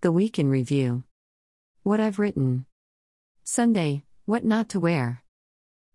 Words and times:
The 0.00 0.12
Week 0.12 0.38
in 0.38 0.48
Review. 0.48 1.02
What 1.82 1.98
I've 1.98 2.20
written. 2.20 2.66
Sunday, 3.42 4.04
What 4.26 4.44
Not 4.44 4.68
to 4.68 4.78
Wear. 4.78 5.24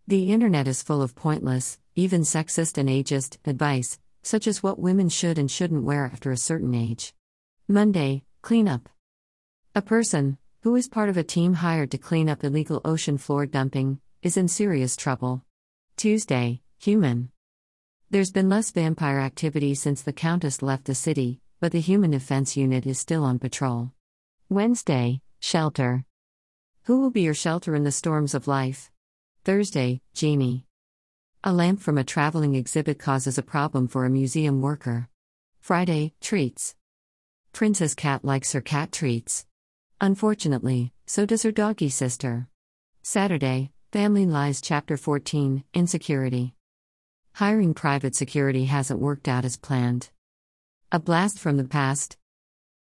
The 0.06 0.34
internet 0.34 0.68
is 0.68 0.84
full 0.84 1.02
of 1.02 1.16
pointless, 1.16 1.80
even 1.96 2.24
sexist 2.24 2.78
and 2.78 2.90
ageist, 2.90 3.38
advice, 3.46 4.00
such 4.22 4.46
as 4.46 4.62
what 4.62 4.78
women 4.78 5.08
should 5.08 5.38
and 5.38 5.50
shouldn't 5.50 5.86
wear 5.86 6.04
after 6.04 6.34
a 6.34 6.38
certain 6.38 6.76
age. 6.76 7.14
Monday, 7.70 8.26
Cleanup. 8.42 8.90
A 9.74 9.82
person, 9.82 10.38
who 10.64 10.76
is 10.76 10.90
part 10.90 11.08
of 11.08 11.16
a 11.16 11.24
team 11.24 11.54
hired 11.54 11.90
to 11.92 11.98
clean 11.98 12.28
up 12.28 12.44
illegal 12.44 12.82
ocean 12.84 13.18
floor 13.18 13.46
dumping, 13.46 14.02
is 14.22 14.36
in 14.36 14.50
serious 14.50 14.98
trouble. 14.98 15.46
Tuesday, 15.96 16.62
Human. 16.80 17.30
There's 18.10 18.34
been 18.34 18.50
less 18.50 18.70
vampire 18.70 19.22
activity 19.22 19.76
since 19.76 20.02
the 20.02 20.12
Countess 20.12 20.62
left 20.62 20.84
the 20.84 20.94
city, 20.94 21.40
but 21.64 21.72
the 21.72 21.80
Human 21.80 22.12
Defense 22.12 22.58
Unit 22.58 22.86
is 22.86 23.00
still 23.00 23.24
on 23.24 23.40
patrol. 23.40 23.94
Wednesday, 24.50 25.22
Shelter. 25.40 26.04
Who 26.88 27.00
will 27.00 27.10
be 27.10 27.22
your 27.22 27.34
shelter 27.34 27.74
in 27.74 27.86
the 27.86 27.90
storms 27.94 28.34
of 28.34 28.50
life? 28.50 28.92
Thursday, 29.46 30.02
Genie. 30.14 30.66
A 31.42 31.54
lamp 31.54 31.80
from 31.80 31.98
a 31.98 32.04
traveling 32.04 32.54
exhibit 32.54 33.00
causes 33.00 33.38
a 33.38 33.42
problem 33.42 33.88
for 33.88 34.04
a 34.04 34.10
museum 34.10 34.62
worker. 34.62 35.08
Friday, 35.62 36.14
Treats. 36.20 36.76
Princess 37.54 37.96
Cat 37.96 38.26
likes 38.26 38.52
her 38.52 38.60
cat 38.60 38.92
treats. 38.92 39.46
Unfortunately, 40.02 40.92
so 41.06 41.26
does 41.26 41.44
her 41.44 41.52
doggy 41.54 41.88
sister. 41.88 42.50
Saturday, 43.04 43.72
Family 43.94 44.26
Lies 44.26 44.60
Chapter 44.60 44.98
14 44.98 45.64
Insecurity. 45.74 46.56
Hiring 47.36 47.74
private 47.74 48.16
security 48.16 48.66
hasn't 48.66 49.00
worked 49.00 49.30
out 49.30 49.46
as 49.46 49.56
planned. 49.56 50.10
A 50.96 51.00
blast 51.00 51.40
from 51.40 51.58
the 51.58 51.64
past. 51.64 52.18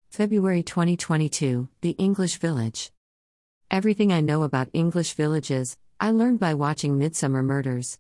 February 0.09 0.63
2022 0.63 1.69
The 1.81 1.91
English 1.91 2.37
Village. 2.37 2.91
Everything 3.69 4.11
I 4.11 4.19
know 4.19 4.41
about 4.41 4.71
English 4.73 5.13
villages, 5.13 5.77
I 5.99 6.09
learned 6.09 6.39
by 6.39 6.55
watching 6.55 6.97
Midsomer 6.97 7.45
Murders. 7.45 7.99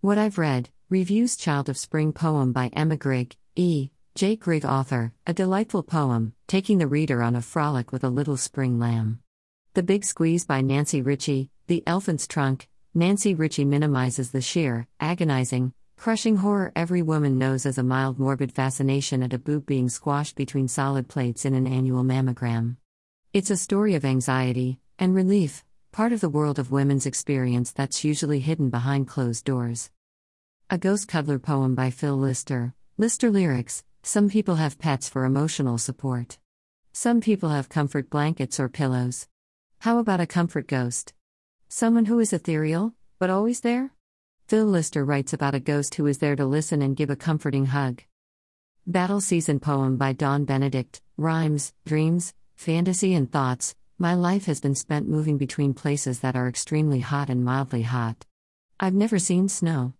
What 0.00 0.16
I've 0.16 0.38
read 0.38 0.70
Reviews 0.88 1.36
Child 1.36 1.68
of 1.68 1.76
Spring 1.76 2.14
poem 2.14 2.52
by 2.52 2.70
Emma 2.72 2.96
Grigg, 2.96 3.36
E. 3.54 3.90
J. 4.14 4.34
Grigg 4.34 4.64
author, 4.64 5.12
a 5.26 5.34
delightful 5.34 5.82
poem, 5.82 6.32
taking 6.46 6.78
the 6.78 6.86
reader 6.86 7.22
on 7.22 7.36
a 7.36 7.42
frolic 7.42 7.92
with 7.92 8.02
a 8.02 8.08
little 8.08 8.38
spring 8.38 8.78
lamb. 8.78 9.20
The 9.74 9.82
Big 9.82 10.06
Squeeze 10.06 10.46
by 10.46 10.62
Nancy 10.62 11.02
Ritchie, 11.02 11.50
The 11.66 11.82
Elephant's 11.86 12.26
Trunk. 12.26 12.66
Nancy 12.94 13.34
Ritchie 13.34 13.66
minimizes 13.66 14.30
the 14.30 14.40
sheer, 14.40 14.86
agonizing, 15.00 15.74
crushing 16.00 16.36
horror 16.36 16.72
every 16.74 17.02
woman 17.02 17.36
knows 17.36 17.66
as 17.66 17.76
a 17.76 17.82
mild 17.82 18.18
morbid 18.18 18.50
fascination 18.50 19.22
at 19.22 19.34
a 19.34 19.38
boob 19.38 19.66
being 19.66 19.86
squashed 19.86 20.34
between 20.34 20.66
solid 20.66 21.06
plates 21.08 21.44
in 21.44 21.52
an 21.52 21.66
annual 21.66 22.02
mammogram. 22.02 22.74
It's 23.34 23.50
a 23.50 23.56
story 23.58 23.94
of 23.94 24.02
anxiety 24.02 24.80
and 24.98 25.14
relief, 25.14 25.62
part 25.92 26.12
of 26.12 26.22
the 26.22 26.30
world 26.30 26.58
of 26.58 26.70
women's 26.72 27.04
experience 27.04 27.70
that's 27.70 28.02
usually 28.02 28.40
hidden 28.40 28.70
behind 28.70 29.08
closed 29.08 29.44
doors. 29.44 29.90
A 30.70 30.78
Ghost 30.78 31.06
Cuddler 31.06 31.38
poem 31.38 31.74
by 31.74 31.90
Phil 31.90 32.16
Lister, 32.16 32.72
Lister 32.96 33.30
lyrics, 33.30 33.84
some 34.02 34.30
people 34.30 34.54
have 34.54 34.78
pets 34.78 35.06
for 35.06 35.26
emotional 35.26 35.76
support. 35.76 36.38
Some 36.94 37.20
people 37.20 37.50
have 37.50 37.68
comfort 37.68 38.08
blankets 38.08 38.58
or 38.58 38.70
pillows. 38.70 39.28
How 39.80 39.98
about 39.98 40.20
a 40.22 40.26
comfort 40.26 40.66
ghost? 40.66 41.12
Someone 41.68 42.06
who 42.06 42.18
is 42.20 42.32
ethereal, 42.32 42.94
but 43.18 43.28
always 43.28 43.60
there? 43.60 43.90
Phil 44.50 44.66
Lister 44.66 45.04
writes 45.04 45.32
about 45.32 45.54
a 45.54 45.60
ghost 45.60 45.94
who 45.94 46.08
is 46.08 46.18
there 46.18 46.34
to 46.34 46.44
listen 46.44 46.82
and 46.82 46.96
give 46.96 47.08
a 47.08 47.14
comforting 47.14 47.66
hug. 47.66 48.02
Battle 48.84 49.20
Season 49.20 49.60
poem 49.60 49.96
by 49.96 50.12
Don 50.12 50.44
Benedict 50.44 51.00
Rhymes, 51.16 51.72
Dreams, 51.86 52.34
Fantasy, 52.56 53.14
and 53.14 53.30
Thoughts. 53.30 53.76
My 53.96 54.14
life 54.14 54.46
has 54.46 54.60
been 54.60 54.74
spent 54.74 55.08
moving 55.08 55.38
between 55.38 55.72
places 55.72 56.18
that 56.18 56.34
are 56.34 56.48
extremely 56.48 56.98
hot 56.98 57.30
and 57.30 57.44
mildly 57.44 57.82
hot. 57.82 58.26
I've 58.80 58.92
never 58.92 59.20
seen 59.20 59.48
snow. 59.48 59.92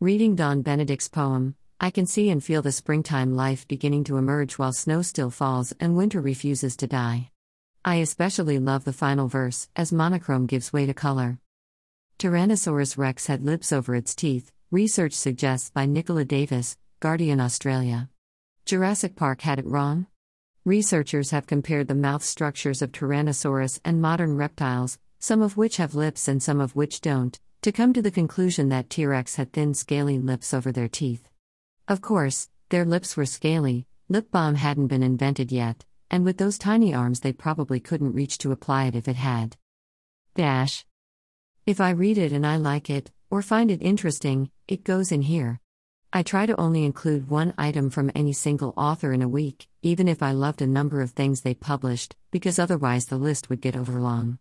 Reading 0.00 0.34
Don 0.34 0.62
Benedict's 0.62 1.10
poem, 1.10 1.54
I 1.78 1.90
can 1.90 2.06
see 2.06 2.30
and 2.30 2.42
feel 2.42 2.62
the 2.62 2.72
springtime 2.72 3.36
life 3.36 3.68
beginning 3.68 4.04
to 4.04 4.16
emerge 4.16 4.54
while 4.54 4.72
snow 4.72 5.02
still 5.02 5.28
falls 5.28 5.74
and 5.78 5.94
winter 5.94 6.22
refuses 6.22 6.74
to 6.78 6.86
die. 6.86 7.32
I 7.84 7.96
especially 7.96 8.58
love 8.58 8.84
the 8.84 8.94
final 8.94 9.28
verse, 9.28 9.68
as 9.76 9.92
monochrome 9.92 10.46
gives 10.46 10.72
way 10.72 10.86
to 10.86 10.94
color. 10.94 11.38
Tyrannosaurus 12.20 12.98
rex 12.98 13.28
had 13.28 13.46
lips 13.46 13.72
over 13.72 13.94
its 13.94 14.14
teeth, 14.14 14.52
research 14.70 15.14
suggests 15.14 15.70
by 15.70 15.86
Nicola 15.86 16.22
Davis, 16.22 16.76
Guardian 17.00 17.40
Australia. 17.40 18.10
Jurassic 18.66 19.16
Park 19.16 19.40
had 19.40 19.58
it 19.58 19.64
wrong? 19.64 20.06
Researchers 20.66 21.30
have 21.30 21.46
compared 21.46 21.88
the 21.88 21.94
mouth 21.94 22.22
structures 22.22 22.82
of 22.82 22.92
Tyrannosaurus 22.92 23.80
and 23.86 24.02
modern 24.02 24.36
reptiles, 24.36 24.98
some 25.18 25.40
of 25.40 25.56
which 25.56 25.78
have 25.78 25.94
lips 25.94 26.28
and 26.28 26.42
some 26.42 26.60
of 26.60 26.76
which 26.76 27.00
don't, 27.00 27.40
to 27.62 27.72
come 27.72 27.94
to 27.94 28.02
the 28.02 28.10
conclusion 28.10 28.68
that 28.68 28.90
T 28.90 29.06
Rex 29.06 29.36
had 29.36 29.54
thin, 29.54 29.72
scaly 29.72 30.18
lips 30.18 30.52
over 30.52 30.70
their 30.70 30.88
teeth. 30.88 31.26
Of 31.88 32.02
course, 32.02 32.50
their 32.68 32.84
lips 32.84 33.16
were 33.16 33.24
scaly, 33.24 33.86
lip 34.10 34.30
balm 34.30 34.56
hadn't 34.56 34.88
been 34.88 35.02
invented 35.02 35.50
yet, 35.50 35.86
and 36.10 36.26
with 36.26 36.36
those 36.36 36.58
tiny 36.58 36.92
arms 36.92 37.20
they 37.20 37.32
probably 37.32 37.80
couldn't 37.80 38.12
reach 38.12 38.36
to 38.38 38.52
apply 38.52 38.88
it 38.88 38.94
if 38.94 39.08
it 39.08 39.16
had. 39.16 39.56
Dash. 40.34 40.84
If 41.66 41.80
I 41.80 41.90
read 41.90 42.16
it 42.16 42.32
and 42.32 42.46
I 42.46 42.56
like 42.56 42.88
it, 42.88 43.10
or 43.30 43.42
find 43.42 43.70
it 43.70 43.82
interesting, 43.82 44.50
it 44.66 44.82
goes 44.82 45.12
in 45.12 45.22
here. 45.22 45.60
I 46.12 46.22
try 46.22 46.46
to 46.46 46.58
only 46.58 46.84
include 46.84 47.28
one 47.28 47.54
item 47.58 47.90
from 47.90 48.10
any 48.14 48.32
single 48.32 48.72
author 48.76 49.12
in 49.12 49.22
a 49.22 49.28
week, 49.28 49.68
even 49.82 50.08
if 50.08 50.22
I 50.22 50.32
loved 50.32 50.62
a 50.62 50.66
number 50.66 51.00
of 51.02 51.10
things 51.10 51.42
they 51.42 51.54
published, 51.54 52.16
because 52.30 52.58
otherwise 52.58 53.06
the 53.06 53.18
list 53.18 53.50
would 53.50 53.60
get 53.60 53.76
overlong. 53.76 54.38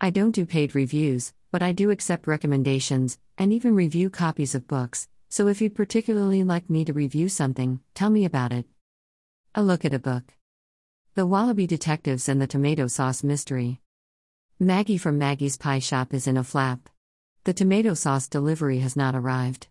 I 0.00 0.10
don't 0.10 0.34
do 0.34 0.44
paid 0.44 0.74
reviews, 0.74 1.32
but 1.52 1.62
I 1.62 1.72
do 1.72 1.90
accept 1.90 2.26
recommendations, 2.26 3.18
and 3.38 3.52
even 3.52 3.74
review 3.74 4.10
copies 4.10 4.54
of 4.54 4.66
books, 4.66 5.08
so 5.30 5.46
if 5.46 5.62
you'd 5.62 5.76
particularly 5.76 6.42
like 6.42 6.68
me 6.68 6.84
to 6.84 6.92
review 6.92 7.28
something, 7.28 7.80
tell 7.94 8.10
me 8.10 8.24
about 8.24 8.52
it. 8.52 8.66
A 9.54 9.62
look 9.62 9.84
at 9.84 9.94
a 9.94 9.98
book 9.98 10.34
The 11.14 11.24
Wallaby 11.24 11.68
Detectives 11.68 12.28
and 12.28 12.42
the 12.42 12.46
Tomato 12.46 12.88
Sauce 12.88 13.22
Mystery. 13.22 13.80
Maggie 14.62 14.96
from 14.96 15.18
Maggie's 15.18 15.56
Pie 15.56 15.80
Shop 15.80 16.14
is 16.14 16.28
in 16.28 16.36
a 16.36 16.44
flap. 16.44 16.88
The 17.42 17.52
tomato 17.52 17.94
sauce 17.94 18.28
delivery 18.28 18.78
has 18.78 18.94
not 18.94 19.16
arrived. 19.16 19.66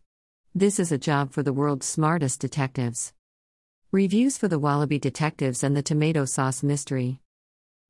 This 0.53 0.81
is 0.81 0.91
a 0.91 0.97
job 0.97 1.31
for 1.31 1.41
the 1.43 1.53
world's 1.53 1.85
smartest 1.85 2.41
detectives. 2.41 3.13
Reviews 3.93 4.37
for 4.37 4.49
The 4.49 4.59
Wallaby 4.59 4.99
Detectives 4.99 5.63
and 5.63 5.77
the 5.77 5.81
Tomato 5.81 6.25
Sauce 6.25 6.61
Mystery. 6.61 7.21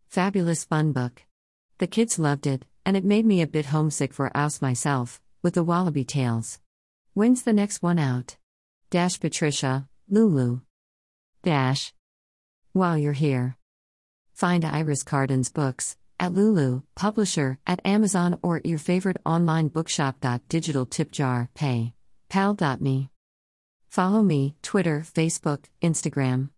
Fabulous 0.10 0.64
fun 0.64 0.92
book. 0.92 1.24
The 1.80 1.88
kids 1.88 2.20
loved 2.20 2.46
it, 2.46 2.66
and 2.86 2.96
it 2.96 3.04
made 3.04 3.26
me 3.26 3.42
a 3.42 3.48
bit 3.48 3.66
homesick 3.66 4.14
for 4.14 4.30
Ouse 4.38 4.62
myself, 4.62 5.20
with 5.42 5.56
the 5.56 5.64
Wallaby 5.64 6.04
Tales. 6.04 6.60
When's 7.16 7.42
the 7.42 7.52
next 7.52 7.82
one 7.82 7.98
out? 7.98 8.38
Dash 8.92 9.20
Patricia, 9.20 9.90
Lulu. 10.08 10.60
Dash. 11.42 11.94
While 12.74 13.00
you're 13.00 13.14
here, 13.14 13.58
find 14.34 14.64
Iris 14.64 15.02
Carden's 15.02 15.50
books 15.50 15.98
at 16.22 16.34
Lulu, 16.34 16.84
publisher, 16.96 17.58
at 17.68 17.82
Amazon 17.84 18.40
or 18.42 18.62
your 18.64 18.78
favorite 18.78 19.18
online 19.26 19.68
bookshop. 19.68 20.24
Digital 20.48 20.86
tip 20.86 21.12
jar, 21.12 21.50
pay. 21.54 21.94
Pal.me. 22.30 23.10
Follow 23.90 24.24
me, 24.24 24.56
Twitter, 24.62 25.04
Facebook, 25.06 25.66
Instagram. 25.84 26.50